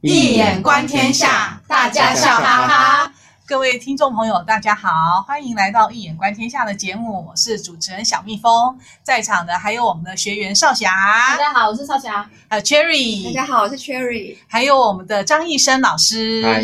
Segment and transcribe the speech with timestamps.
[0.00, 3.12] 易眼观天下，大家笑哈哈。
[3.44, 8.78] 各位听众朋友，大家好，欢迎来到《一眼观天下》的节目，我是主持人小蜜蜂。
[9.02, 10.88] 在场的还有我们的学员少霞，
[11.30, 12.30] 大家好，我是少霞。
[12.48, 14.36] 还有 Cherry，大家好，我是 Cherry。
[14.46, 16.62] 还有我们的张艺生老师，嗨。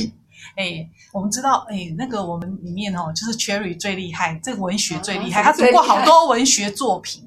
[0.57, 7.23] 哎，我们知道，哎，那个我们里面哦，就是 Cherry 最厉害，这个文学最厉害，他读过好多文学作品。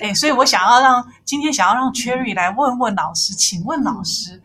[0.00, 4.42] 哎，所以我想要让今天想要让 Cherry 来问问老师，请问老师，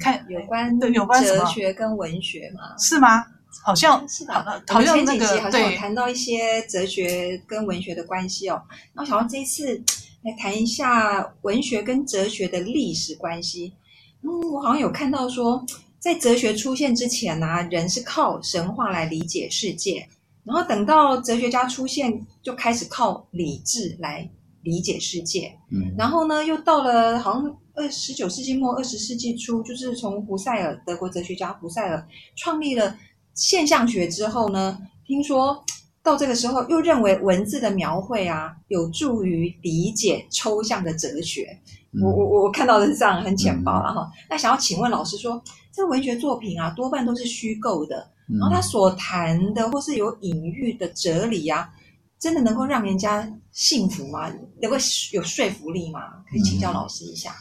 [0.00, 2.74] 看有关对有关哲学跟文学嘛？
[2.78, 3.26] 是吗？
[3.62, 4.42] 好像是吧？
[4.68, 8.58] 好像那个好像有谈到一些哲学跟文学的关系哦。
[8.94, 9.76] 那我想要这一次
[10.22, 13.74] 来谈一下文学跟哲学的历史关系。
[14.22, 15.62] 嗯，我好像有看到说。
[16.04, 20.06] 在哲学出现之前呢、啊，人是靠神话来理解世界，
[20.44, 24.28] 然后等到哲学家出现，就开始靠理智来
[24.60, 25.50] 理解世界。
[25.70, 32.98] 嗯，然后呢，又到了好像二十九世纪末二十世纪初，就是从胡塞尔德国哲学家胡塞尔创立了
[33.32, 35.64] 现象学之后呢，听说
[36.04, 41.58] 到这个时候又认为文字的描绘啊，有助于理解抽象的哲学。
[41.90, 44.08] 嗯、我我我看到的是这样，很浅薄了哈。
[44.30, 45.42] 那想要请问老师说。
[45.76, 51.68] 这文学作品啊，多半都是虚构的，然后他所谈的或是有隐喻的哲理啊，
[52.16, 54.32] 真的能够让人家信服吗？
[54.62, 54.76] 能够
[55.10, 56.00] 有说服力吗？
[56.30, 57.34] 可以请教老师一下。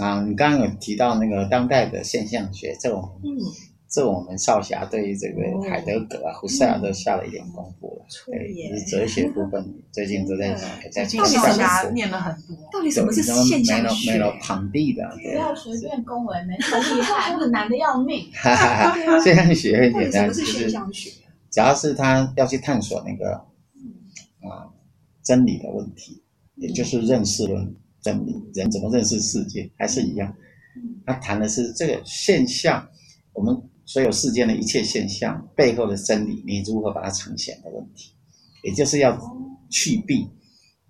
[0.00, 3.30] 嗯、啊，你刚刚有提到那个当代的现象学这种，嗯。
[3.90, 8.04] 这我们少侠对于这个海德格啊、胡塞尔都下了一点功夫了。
[8.26, 10.54] 对，是哲学部分， 最近都在
[10.92, 12.54] 在少侠念了很多。
[12.70, 14.12] 到底 什么是现象学？
[14.12, 18.26] 没了旁地的，不要随便恭维，没很厉害，那个难的要命。
[19.24, 21.10] 现象学很简单，什么是现象学？
[21.50, 23.32] 只要是他要去探索那个
[24.46, 24.68] 啊
[25.22, 26.22] 真理的问题，
[26.56, 30.30] 也就是认识论真理，人怎么认识世界，还是一样。
[31.06, 32.86] 他谈的是这个现象，
[33.32, 33.58] 我们。
[33.88, 38.12] 所有世间的一切现象背后的真理，你如何把它呈现的问题，
[38.62, 39.18] 也就是要
[39.70, 40.28] 去蔽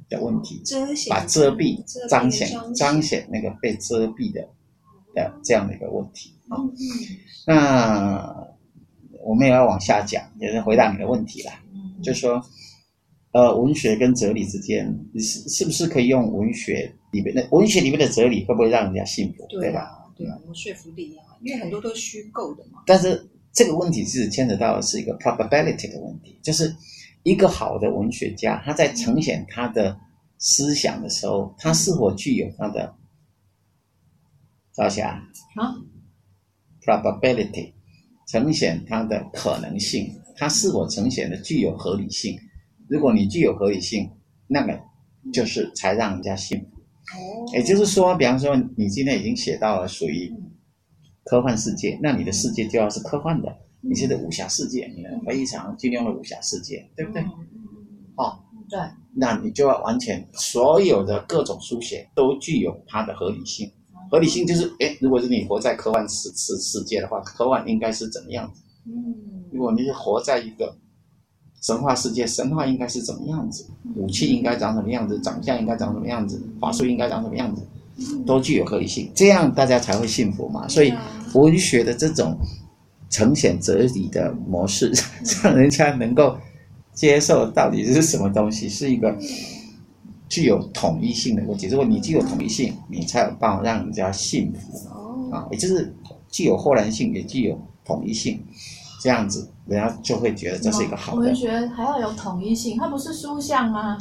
[0.08, 0.60] 的问题，
[1.08, 4.40] 把遮蔽彰显彰显那个被遮蔽的
[5.14, 6.58] 的这样的一个问题啊。
[7.46, 8.48] 那
[9.24, 11.52] 我们也要往下讲，也是回答你的问题了，
[12.02, 12.42] 就是说，
[13.30, 19.46] 呃，文学跟哲理之间，是是不是可以用文学里面的文学里面的哲理，会不会让人家信服？
[19.50, 19.97] 对吧？
[20.18, 21.24] 对啊，有说服力啊。
[21.40, 26.74] 因为很多都是虚构的嘛，但是这个问题是牵扯到的是一个 probability 的问题，就是
[27.22, 29.98] 一个好的文学家，他在呈现他的
[30.38, 32.94] 思想的时候，他是否具有他的，
[34.72, 35.22] 赵霞
[35.54, 35.74] 啊
[36.82, 37.72] ，probability
[38.26, 42.38] 呈现他的可能性，他是否呈现的具有合理性？
[42.88, 44.10] 如果你具有合理性，
[44.46, 44.78] 那么
[45.32, 46.77] 就是才让人家信服。
[47.16, 50.32] 哦，也就是说，比方说你今天已经写到了属于。
[51.30, 53.54] 科幻世界，那你的世界就要是科幻的。
[53.82, 57.22] 你现在武侠世界，你非常金庸的武侠世界，对不对？
[58.16, 58.38] 哦，
[58.70, 58.80] 对。
[59.14, 63.70] 那你就要完全所有的各种书写都具有它的合理性。
[64.10, 68.62] 合理性就是，哎，如果是你活在科幻世世世界的话，科幻应该是怎么样子？
[68.86, 69.44] 嗯。
[69.52, 70.74] 如果你是活在一个
[71.60, 73.66] 神话世界，神话应该是怎么样子？
[73.96, 75.18] 武器应该长什么样子？
[75.20, 76.40] 长相应该长什么样子？
[76.60, 77.62] 法术应该长什么样子？
[78.24, 80.68] 都具有合理性，这样大家才会信服嘛。
[80.68, 80.94] 所以
[81.34, 82.38] 文学的这种
[83.10, 84.92] 呈现哲理的模式，
[85.42, 86.36] 让人家能够
[86.92, 89.16] 接受到底是什么东西，是一个
[90.28, 91.66] 具有统一性的问题。
[91.66, 94.88] 如果你具有统一性，你才有办法让人家信服
[95.34, 95.92] 啊，也就是
[96.30, 98.40] 具有豁然性，也具有统一性，
[99.00, 101.20] 这样子人家就会觉得这是一个好的。
[101.20, 103.98] 文学还要有统一性，它不是书像吗？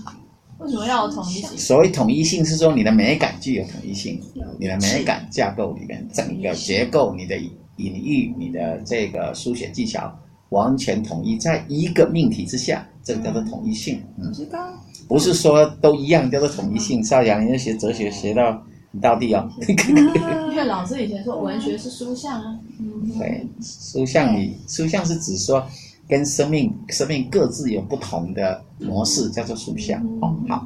[0.60, 1.58] 为什么要有统一性？
[1.58, 4.20] 所谓统一性是说你的美感具有统一性，
[4.60, 7.38] 你的美感架构里面整个结构、你的
[7.76, 10.12] 隐喻、你的这个书写技巧
[10.50, 14.02] 完全统一在一个命题之下，这个叫做统一性。
[14.18, 14.74] 嗯，知道。
[15.08, 17.04] 不是说都一样叫做统一性。
[17.04, 18.60] 邵阳，你要学哲学学到
[18.98, 19.48] 你到底哦。
[20.50, 22.60] 因为老师以前说文学是书象啊。
[22.80, 23.08] 嗯。
[23.20, 25.64] 对，书象里书象是指说。
[26.10, 30.02] 跟生命生命各自有不同的模式，叫做书象。
[30.22, 30.66] 哦，好，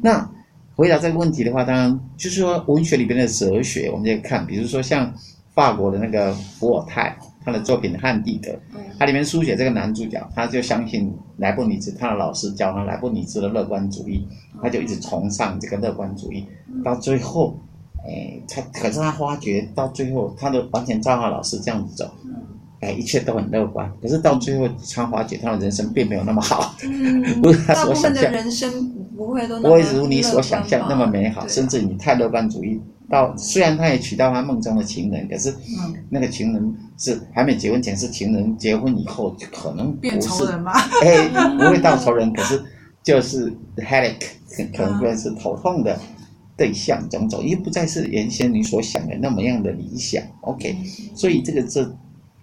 [0.00, 0.26] 那
[0.74, 5.12] 回答这个问题的话，当然就是说文学里边的哲学，我们就看，比如说像
[5.54, 7.14] 法国的那个伏尔泰，
[7.44, 8.50] 他的作品《汉地德》，
[8.98, 14.26] 他里面书写这个男主角，他就相信莱布尼兹，他的老师教他莱布尼兹的乐观主义，
[14.62, 16.46] 他就一直崇尚这个乐观主义，
[16.82, 17.58] 到最后，
[18.06, 22.10] 哎，他可是他发觉到最后，他的完全照他老师这样子走。
[22.80, 28.22] 哎，一切都很乐观，可是到最后，他发觉他的人生并没有那么好，嗯、 不是他所想象。
[28.22, 32.80] 的人生不会都不会如你所想象那么美好，甚至你太乐观主义，
[33.10, 35.52] 到虽然他也娶到他梦中的情人，可是
[36.08, 40.70] 那个情人是还没结婚前是情人，结婚以后就可能不是变仇人吗？
[41.02, 41.26] 哎，
[41.58, 42.62] 不会到仇人， 可是
[43.02, 44.28] 就是 headache，
[44.72, 45.98] 可能会是头痛的
[46.58, 50.22] 对象种种，也不再是原先你所想的那么样的理想。
[50.42, 50.76] OK，
[51.14, 51.96] 所以这个这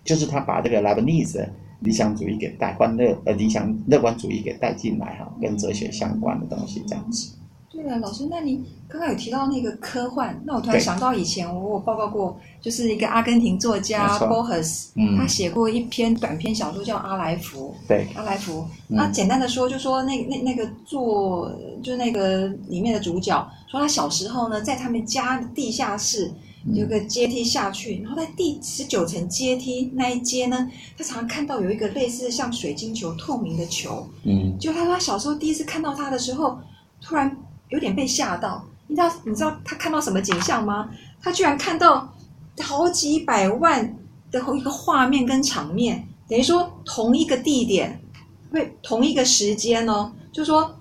[0.03, 1.45] 就是他把这个 l a b a n e s e
[1.81, 7.35] 理想主义给带欢乐呃理想乐观主义给带进来哈，跟哲学相关的东西这样子。
[7.75, 17.75] 对了，老师，那你刚刚有提到那个科幻，那我突然想到以前我有报告过，就是一个阿根廷作家 Borges，嗯，他写过一篇短篇小说叫《阿莱福》。
[17.87, 18.65] 对，阿莱福。
[18.87, 21.51] 那简单的说，就说那那那个做，
[21.83, 26.31] 就那个里面的主角说，他小时候呢，在他们家地下室
[26.73, 34.07] 有个阶梯下去，然后在第十九层阶梯那一阶呢，他常常看到有一个类似像水晶球透明的球。
[34.23, 36.57] 嗯，就他说他小时候第一次看到它的时候，
[37.01, 37.35] 突然。
[37.75, 40.89] 有点被吓到，你知道你知道他看到什么景象吗？
[41.21, 42.09] 他居然看到
[42.61, 43.97] 好几百万
[44.31, 47.99] 的一个画面跟场面，等于说同一个地点，
[48.49, 50.73] 会同一个时间哦，就说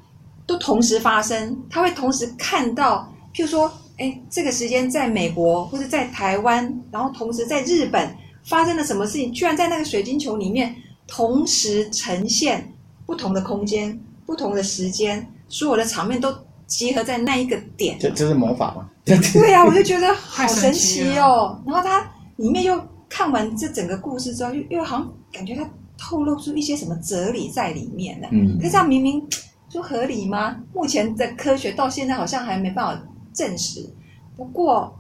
[0.46, 3.68] 都同时发生，他会同时看到，譬如说，
[3.98, 10.76] 哎，这个时间在美国或者在台湾，然后同时在日本发生了什么事情，居然在那个水晶球里面
[11.08, 12.72] 同时呈现
[13.04, 16.32] 不同的空间、不同的时间，所有的场面都。
[16.66, 18.88] 集合在那一个点，这这是魔法吗？
[19.04, 21.60] 对呀、啊，我就觉得好神奇哦。
[21.66, 25.68] 然后它里面又看完这整个故事之后，又又好像感觉它
[25.98, 28.28] 透露出一些什么哲理在里面呢？
[28.32, 29.22] 嗯，可是这样明明
[29.68, 30.56] 就合理吗？
[30.72, 33.02] 目前的科学到现在好像还没办法
[33.32, 33.88] 证实。
[34.36, 34.92] 不过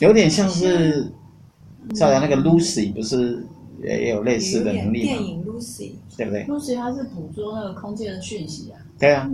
[0.00, 1.12] 有点像是，
[1.94, 3.46] 照样那个 Lucy 不是
[3.84, 5.08] 也有类似的能力吗？
[5.08, 8.78] 电影 Lucy 对不对？Lucy 它是捕捉那个空间的讯息啊。
[8.98, 9.28] 对啊，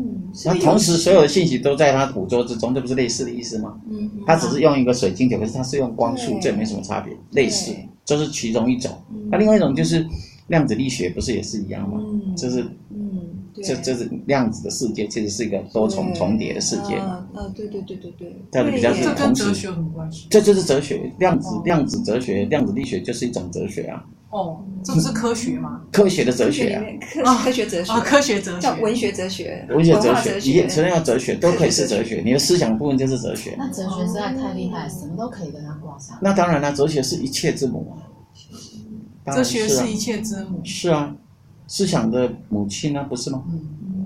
[0.46, 3.78] 那同时所有的信息都在它捕捉之中，这不是类似的意思吗？
[3.90, 7.72] 嗯，它只是用一个水晶球，可是它是用光速，这没什么差别，类似，
[8.04, 8.90] 这是其中一种。
[9.30, 10.04] 那另外一种就是
[10.48, 12.00] 量子力学，不是也是一样吗？
[12.02, 13.20] 嗯，就是，嗯，
[13.62, 16.94] 这这是量子的世界，其实是一个多重重叠的世界。
[16.96, 19.14] 啊啊，对对对对对，它比较是同时。
[19.14, 20.26] 这跟哲学很关系。
[20.30, 24.02] 这就是哲学，量子量子哲学，量子力学就是一种哲学啊。
[24.30, 25.80] 哦，这不是科学吗？
[25.90, 26.74] 科学的哲学
[27.24, 32.22] 啊，科科学哲学，科学哲学叫文学哲学，文学哲学，也承认要哲学，都可以是哲学。
[32.24, 33.56] 你的思想部分就是哲学。
[33.58, 36.16] 那哲学实在太厉害，什么都可以跟它挂上。
[36.22, 39.34] 那当然了，哲学是一切之母啊。
[39.34, 40.60] 哲学是一切之母。
[40.64, 41.12] 是啊，
[41.66, 43.42] 思想的母亲啊，不是吗？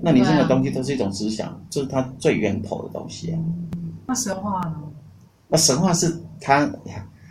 [0.01, 3.37] 那你任何东西都是一种思想，就是它最源头的东西啊。
[4.07, 4.75] 那神话呢？
[5.47, 6.67] 那神话是它。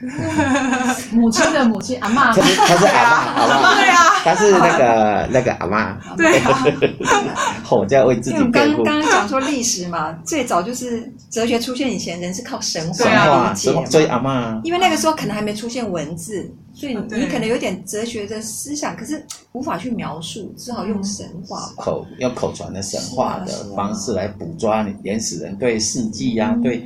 [1.12, 3.74] 母亲的母亲阿妈，他是他是阿妈，好不好？
[3.74, 5.98] 对啊，他是那个那个阿妈。
[6.16, 6.64] 对啊，
[7.70, 8.82] 我在为自己辩护。
[8.84, 13.84] 刚刚刚讲说历史嘛，最早就是哲学出现以前，人是靠神话理解嘛。
[13.86, 24.72] 所以阿妈，因为那个时候可能还没出现文字，所以你可能有点哲学的思想，可是无法去描述，只好用神话口用口传的神话的方式来捕捉
[25.02, 26.82] 原始人对世纪呀对。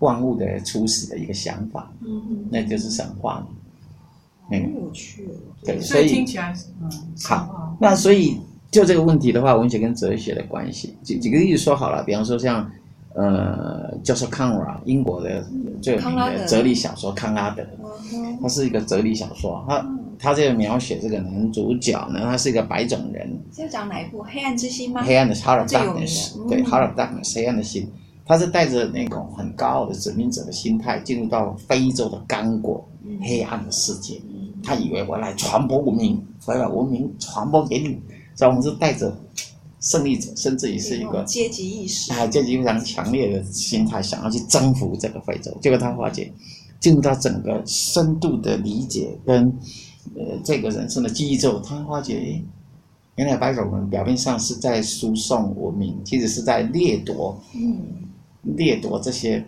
[0.00, 3.46] 万物的初始的一个想法，嗯嗯，那就是神话，
[4.48, 5.28] 很有趣，
[5.62, 6.90] 对，所以听起来嗯
[7.22, 7.76] 好。
[7.80, 8.36] 那所以
[8.70, 12.70] 就这个问题的话，文学跟哲学的关系，举举个例子说好了，比方说像
[13.14, 15.44] 呃，叫做康拉，英国的
[15.82, 17.66] 最有名的哲理小说康拉德，
[18.40, 19.84] 他是一个哲理小说，他
[20.18, 23.28] 他这个描写这个男主角呢，他是一个白种人。
[23.52, 24.22] 是要讲哪一部？
[24.22, 25.02] 黑暗之心吗？
[25.02, 27.88] 黑暗的 Heart of Darkness，对 Heart of Darkness，黑暗的心。
[28.30, 32.88] 他是带着那种很高傲的殖民者的心态进入到非洲的刚果
[33.20, 34.20] 黑暗的世界，
[34.62, 38.00] 他以为我来传播文明，我要把文明传播给你，
[38.36, 39.12] 所以我们是带着
[39.80, 45.50] 胜利者，甚至于是一个阶级意识，啊，阶级非常强烈的心态，想要去征服这个非洲。
[45.60, 46.32] 结果他发觉，
[46.78, 49.52] 进入到整个深度的理解跟
[50.14, 52.40] 呃这个人生的记忆之后，他发觉，
[53.16, 57.36] 原来白种人表面上是在输送文明，其实是在掠夺。
[57.56, 58.06] 嗯。
[58.42, 59.44] 掠夺这些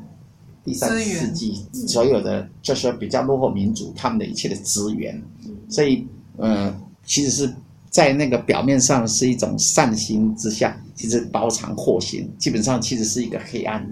[0.65, 5.21] 第三世纪所有的，就是说比较落后民族他们的一切的资源，
[5.69, 6.07] 所以，
[6.37, 6.73] 呃，
[7.05, 7.53] 其实是
[7.91, 13.85] 在那个表面上是一种善心之下，其实包藏祸心，基本上其实是一个黑暗，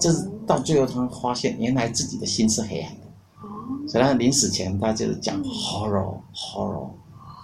[0.00, 6.88] 就是到最后他们发现原来自己的心是黑暗的，所以他临死前他就是讲 horror horror，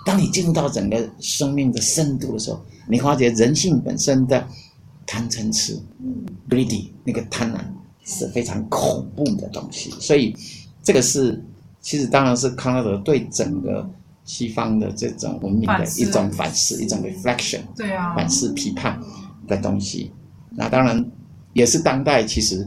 [0.05, 4.45] 当你进入到整个生命的深度的时候，你发觉人性本身的。
[5.07, 5.79] 贪嗔痴
[6.49, 7.59] ，greedy 那个贪婪
[8.05, 10.35] 是非常恐怖的东西，所以
[10.83, 11.43] 这个是
[11.81, 13.89] 其实当然是康拉德对整个
[14.25, 19.01] 西方的这种文明的一种反思，一种 reflection，对啊，反思批判
[19.47, 20.11] 的东西。
[20.51, 21.05] 那当然
[21.53, 22.67] 也是当代其实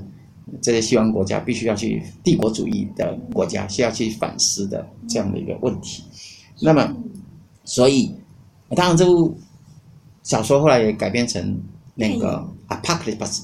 [0.62, 6.04] 这些西方国家必须要去帝国主义的国家需要去反思的这样的一个问题。
[6.60, 6.96] 那么，
[7.66, 8.14] 所以
[8.76, 9.38] 当然这部
[10.24, 11.60] 小说后来也改编成
[11.98, 13.42] 那个《Apocalypse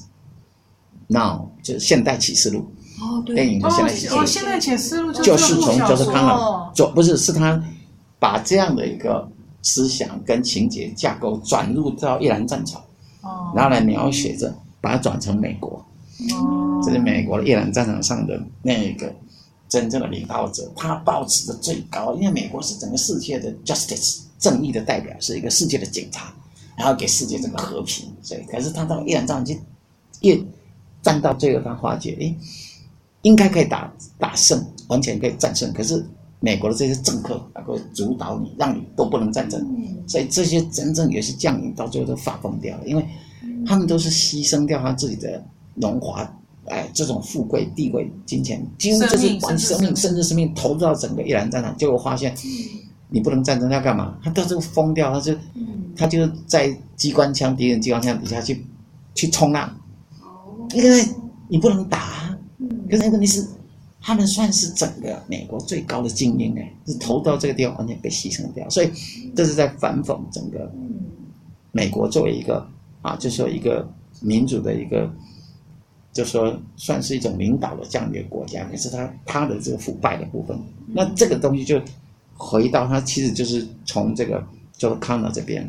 [1.08, 1.18] Now》，
[1.62, 2.66] 就是现代启示录。
[3.00, 4.20] 哦，对，电影的现代启示录。
[4.20, 7.60] 哦，现代启示录就是从就是康纳做，不是，是他
[8.20, 9.28] 把这样的一个
[9.62, 12.80] 思想跟情节架构转入到一兰战场，
[13.22, 15.84] 哦，然后来描写着，把它转成美国，
[16.34, 19.12] 哦，这是美国的越南战场上的那个
[19.68, 26.32] 真正的领导者，他保持的最高，因为美国是整个世界的 justice 正义的代表，是一个世界的警察，
[26.76, 29.54] 然后给世界整个和平，所以，可是他到伊朗战场就
[30.20, 30.40] 越
[31.02, 32.36] 战到最后，他发觉，诶。
[33.22, 35.72] 应该可以打打胜，完全可以战胜。
[35.72, 36.04] 可是
[36.40, 39.66] 美国的这些政客能够主导你，让你都不能战争。
[40.06, 43.08] 所以这些真正有些将领到最后都发疯掉了，因为
[43.64, 45.42] 他们都是牺牲掉他自己的
[45.76, 46.30] 荣华，
[46.66, 51.74] 哎，这种富贵、地位、金钱，几乎就是把生命甚至生命投入到整个伊朗战场。
[51.78, 52.36] 结果发现，
[53.14, 54.18] 你不能战争，要干嘛？
[54.20, 55.34] 他到时候疯掉，他就
[55.94, 58.66] 他就在机关枪、敌人机关枪底下去
[59.14, 59.72] 去冲浪。
[60.74, 61.06] 因为
[61.46, 62.36] 你不能打。
[62.90, 63.46] 可是问题是，
[64.00, 68.90] 他们算是整个美国最高的精英哎，是投到这个地方完全被牺牲掉，所以
[69.36, 70.68] 这是在反讽整个
[71.70, 72.66] 美国作为一个
[73.00, 73.88] 啊，就说一个
[74.20, 75.08] 民主的一个，
[76.12, 81.80] 就说算是一种领导的这样的一个国家，可是他他的这个腐败的部分，那这个东西就
[82.36, 85.66] 回到它其实就是从这个就是康德这边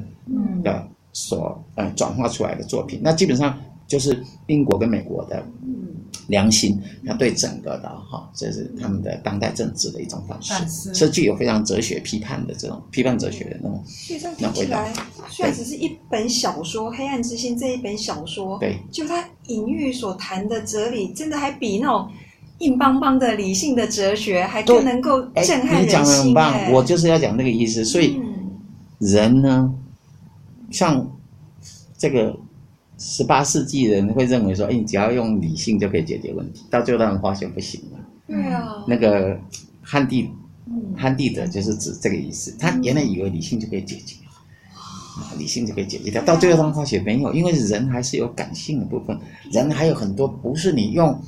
[0.63, 3.57] 的所呃转化出来的作品，那基本上
[3.87, 5.43] 就是英国跟美国的。
[6.27, 13.83] 良心，他对整个的哈，这是他们的当代政治的一种方式，是具有非常哲学批判的这种批判哲学的那种。
[13.85, 14.91] 所以这样听起来，
[15.29, 22.09] 虽然只是一本小说《黑暗之心》这一本小说，对，就他隐喻所谈的哲理，真的还比那种
[22.59, 25.83] 硬邦邦的理性的哲学还更能够震撼人心。
[25.83, 27.83] 你讲的很棒，我就是要讲那个意思。
[27.85, 28.19] 所以
[28.99, 29.73] 人呢，
[30.71, 31.09] 像
[31.97, 32.37] 这个。
[32.97, 37.99] 十八世纪人会认为说，哎，你只要用理性就可以解决问题，到最后他们发现不行了。
[38.25, 38.85] 对啊。
[38.87, 39.37] 那个
[39.81, 40.29] 汉地，
[40.95, 42.55] 汉地德就是指这个意思。
[42.57, 44.15] 他原来以为理性就可以解决，
[44.73, 49.19] 啊，理性就可以解决掉，到最后他们发现没有，因为人还是有感性的部分，
[49.51, 51.21] 人还有很多不是你用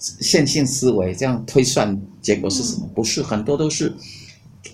[0.00, 3.94] 线性思维这样推算结果是什么，不是很多都是。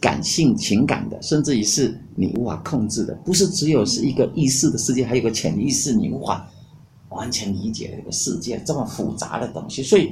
[0.00, 6.46] 感性情感的，甚至于是你无法控制的，不是只有是一个意识的世界，还有个潜意识，你无法
[7.08, 9.84] 完全理解的一个世界，这么复杂的东西。
[9.84, 10.10] 所以，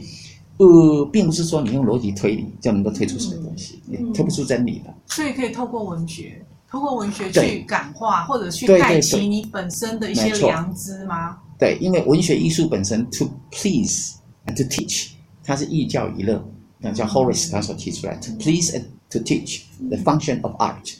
[0.59, 4.95] 呃，并不是说你用逻辑推理就能够推出什么东西，嗯、你推不出真理的。
[5.09, 6.41] 所以可以透过文学，
[6.71, 11.37] 透过文学去感化，或者去带起你本身的一些良知吗？
[11.59, 14.15] 对，因为文学艺术本身 to please
[14.47, 15.11] and to teach，
[15.45, 16.45] 它是寓教于乐。
[16.79, 20.95] 那叫 Horace 他所提出来，to please and to teach the function of art，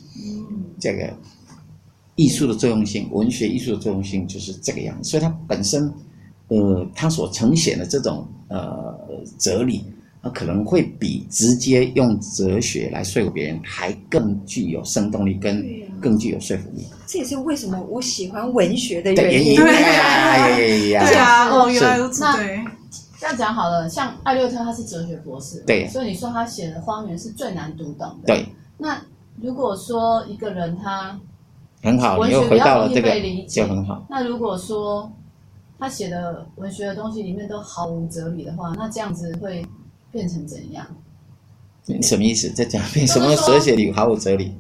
[0.81, 1.13] 这个
[2.15, 5.11] 艺术的作用性，文学艺术的作用性就是这个样子。
[5.11, 5.93] 所以它本身，
[6.49, 8.99] 呃，它所呈现的这种呃
[9.39, 9.85] 哲理，
[10.23, 15.63] 它可能会比直接用哲学来说服别人还更具有生动力，跟
[16.01, 16.87] 更具有说服力。
[17.07, 19.57] 这也是为什么我喜欢文学的原因。
[19.57, 22.64] 对呀，对呀，哦，原来如此，对。
[23.25, 28.27] 这样讲好了，像艾略特他是哲学博士，对，所以你说他写的《荒原》是最难读懂的。
[28.27, 29.01] 对，那
[29.41, 31.19] 如果说一个人他
[31.83, 34.05] 很好，文学比较容易被理解，就很好。
[34.11, 35.11] 那如果说
[35.79, 39.65] 他写的文学的东西里面都毫无哲理的话，那这样子会
[40.13, 40.87] 变成怎样？
[41.87, 42.51] 你什么意思？
[42.51, 44.55] 在讲什么哲学里毫无哲理？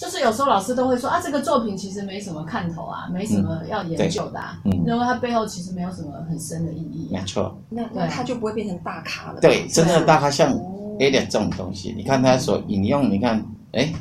[0.00, 7.20] 就是有时候老师都会说啊，这个作品其实没什么看头啊，没什么要研究的，啊，嗯，因为它背后其实没有什么很深的意义，啊。
[7.20, 9.40] 没错，那那他就不会变成大咖了。
[9.42, 10.54] 对，真正的大咖像
[10.98, 13.92] Eliot 这种东西，你看他所引用，你看，哎，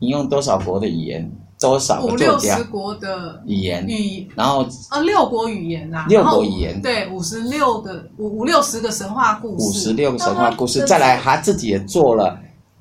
[0.00, 12.38] 引用多少国的语言，多少个作家，五六十国的语言，语，然后啊，六国语言呐，六国语言，对，五十六个五五六十个神话故事，五十六个神话故事，再来他自己也做了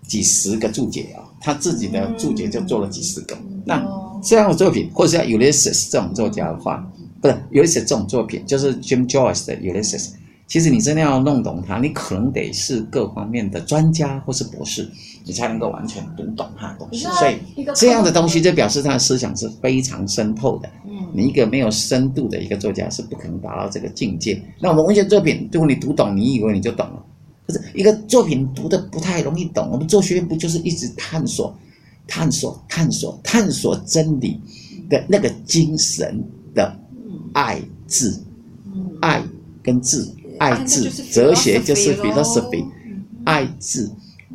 [0.08, 1.24] 几十个注解啊。
[1.40, 3.36] 他自己的注解就做了几十个。
[3.36, 3.88] 嗯、那
[4.24, 6.84] 这样的作品，或者像 Ulysses 这种作家的话，
[7.22, 10.14] 不是 Ulysses 这种作品，就是 James Joyce 的 Ulysses。
[10.48, 14.90] 其实你真的要弄懂它，你可能得是各方面的专家或是博士，
[15.26, 17.06] 你才能够完全读懂它的东西。
[17.06, 20.70] 所以这样的东西就表示他的思想是非常深透的。
[20.86, 24.42] 嗯，你一个没有深度的一个作家是不可能达到这个境界。
[24.62, 27.06] 那我们文学作品，如果你读懂，你以为你就懂了。
[27.48, 31.58] 可是一个作品读的不太容易懂，我们做学院不就是一直探索、
[32.06, 34.40] 探索、探索、探索真理
[34.90, 36.22] 的那个精神
[36.54, 36.78] 的
[37.34, 38.22] 爱字，
[39.02, 39.24] 爱
[39.64, 42.66] 跟字爱字，哲学就是 philosophy，
[43.24, 43.90] 爱字，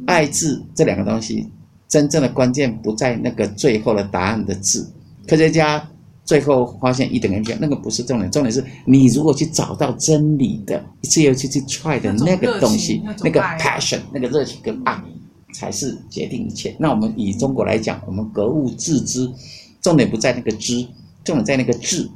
[0.06, 1.46] 爱字这两个东西，
[1.86, 4.90] 真正的关键不在那个最后的答案的字，
[5.28, 5.86] 科学家。
[6.24, 15.02] 最后发现一等于 mc，那个不是重点，重点是你如果去找到真理的，一次又去去 try 的那个东西，那，那个 passion，那个热情跟爱，
[15.52, 16.76] 才是决定一切。
[16.78, 19.28] 那我们以中国来讲，我们格物致知，
[19.80, 20.86] 重点不在那个知，
[21.24, 22.08] 重点在那个智，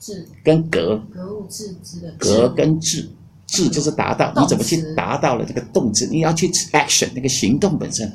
[0.00, 0.26] 智。
[0.42, 3.10] 跟格，格物致知的格跟智，
[3.46, 6.06] 智就是达到，你怎么去达到了这个动词？
[6.10, 8.10] 你要去 action 那个行动本身，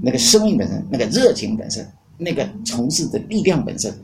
[0.00, 1.86] 那个生命本身，那个热情本身，
[2.16, 3.94] 那个从事的力量本身。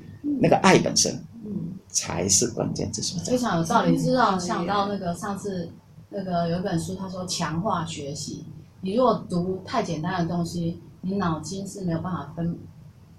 [0.41, 1.13] 那个爱本身，
[1.45, 1.51] 嗯，
[1.89, 3.33] 才是关键之所在。
[3.33, 5.69] 非常有道理，是让我想到那个上次
[6.11, 8.45] 那个有一本书，他说强化学习。
[8.81, 12.57] 你如果读太简单的东西，你脑筋是没有办法分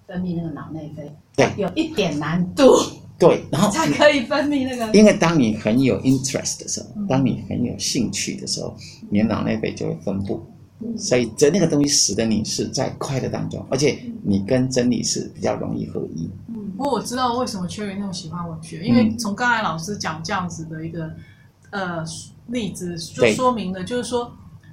[0.07, 2.71] 分泌那个脑内啡，对，有一点难度。
[3.19, 4.97] 对，然后 才可以分泌那个。
[4.97, 8.73] 因为当你很有 interest 的时候，当你很有兴趣的时候，
[9.09, 10.41] 你的脑内啡就会分布。
[10.97, 16.29] 所以，这那个东西使得你是在快乐当中，而且你跟真理是比较容易合一。
[16.79, 21.11] 嗯，不过我知道为什么 Cherry 那么喜欢文学，因为从刚才老师讲这样子的一个
[21.71, 22.01] 呃
[22.47, 24.31] 例子，就说明了，就是说，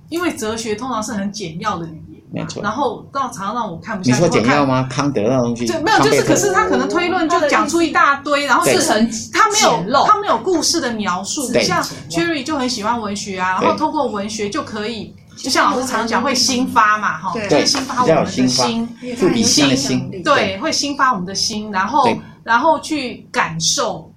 [0.09, 2.63] 因为哲学通常是很简要的语言，没错。
[2.63, 4.23] 然后到常常让我看不下去。
[4.23, 4.87] 你说简要吗？
[4.89, 5.67] 康德那东西？
[5.67, 15.13] 对，没有，就是可是他可能推论就讲出一大堆，然后是很他没有他没有故事的描述，像 Cherry 就很喜欢文学啊，然后通过文学就可以。
[15.37, 22.09] 就像老师常常讲，会新发嘛，哈，会新发我们的心，富比心的心，对，会新发我们的心，然后，
[22.43, 24.11] 然后去感受，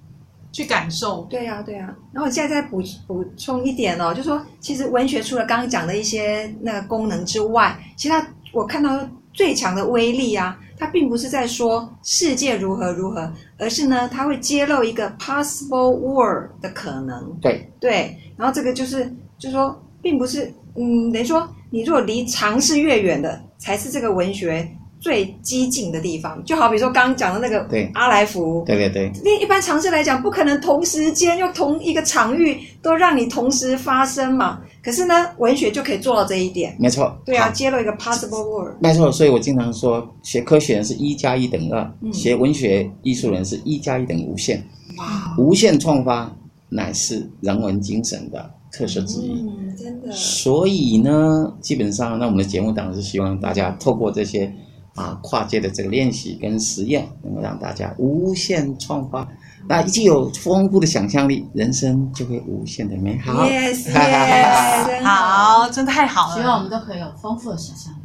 [0.50, 1.26] 去感受。
[1.30, 1.94] 对呀，对呀。
[2.12, 8.98] 然后我现在再补补充一点哦，就是说，其实文学除了刚刚讲的一些那个功能之外，其实它我看到
[9.34, 17.30] 最强的威力啊，它并不是在说世界如何如何，而是呢，它会揭露一个 possible world 的可能。
[17.42, 19.04] 对对，然后这个就是，
[19.38, 20.50] 就是说，并不是。
[20.76, 24.68] 嗯，等于说，你如果离尝试越远的，才是这个文学
[25.00, 26.42] 最激进的地方。
[26.44, 29.10] 就好比说刚刚讲的那个对阿莱福，对对对。
[29.24, 34.60] 那一般尝试来讲，不可能同时间又同一个场域都让你同时发生嘛。
[34.82, 36.74] 可是呢，文学就可以做到这一点。
[36.78, 37.14] 没错。
[37.24, 38.74] 对啊，揭露一个 possible world。
[38.80, 44.62] 没错，所以我经常说，学科学人是一加一等于二，嗯，学文学艺术人是一加一等于无限。
[44.96, 46.34] 哇，无限创发
[46.70, 49.32] 乃是人文精神的特色之一。
[49.32, 54.52] 嗯真的，所以呢，基本上，那我们的节目当然是希望大家透过这些
[54.94, 59.26] 啊跨界的这个练习跟实验，能够让大家无限创发。
[59.68, 63.44] 那既有丰富的想象力，人生就会无限的美好。
[63.46, 66.34] Yes, yes, 好，真的太好了。
[66.34, 67.99] 希望我们都可以有丰富的想象力。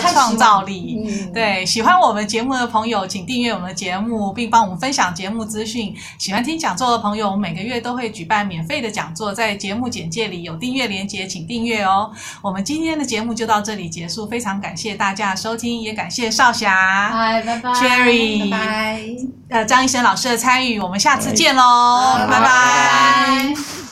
[0.00, 5.94] 创造力，嗯、对，喜欢我们节目的朋友，请订阅我们的节目，并帮我们分享节目资讯。
[6.18, 12.10] 喜欢听讲座的朋友，我们每个月都会举办免费的讲座，在节目简介里有订阅连接，请订阅哦。
[12.42, 19.00] 我们今天的节目就到这里结束，非常感谢大家的收听，也感谢少侠，嗨，拜拜，Cherry，拜拜，
[19.48, 22.32] 呃，张医生老师的参与，我们下次见喽，拜拜。
[22.32, 22.42] 拜拜。
[22.42, 23.91] 拜拜。